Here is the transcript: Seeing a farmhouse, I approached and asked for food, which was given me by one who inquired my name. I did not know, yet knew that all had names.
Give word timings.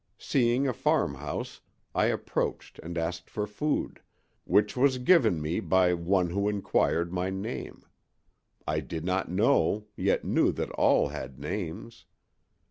Seeing 0.17 0.67
a 0.67 0.73
farmhouse, 0.73 1.61
I 1.93 2.05
approached 2.05 2.79
and 2.79 2.97
asked 2.97 3.29
for 3.29 3.45
food, 3.45 4.01
which 4.45 4.75
was 4.75 4.97
given 4.97 5.39
me 5.39 5.59
by 5.59 5.93
one 5.93 6.31
who 6.31 6.49
inquired 6.49 7.13
my 7.13 7.29
name. 7.29 7.83
I 8.65 8.79
did 8.79 9.05
not 9.05 9.29
know, 9.29 9.85
yet 9.95 10.25
knew 10.25 10.51
that 10.53 10.71
all 10.71 11.09
had 11.09 11.37
names. 11.37 12.07